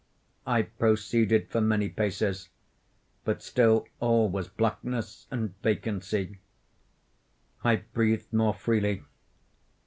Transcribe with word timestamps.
I 0.47 0.63
proceeded 0.63 1.51
for 1.51 1.61
many 1.61 1.87
paces; 1.87 2.49
but 3.23 3.43
still 3.43 3.87
all 3.99 4.29
was 4.29 4.47
blackness 4.47 5.27
and 5.29 5.53
vacancy. 5.61 6.39
I 7.63 7.75
breathed 7.93 8.33
more 8.33 8.55
freely. 8.55 9.03